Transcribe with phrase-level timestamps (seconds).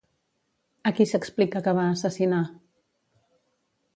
[0.89, 2.41] A qui s'explica que va assassinar?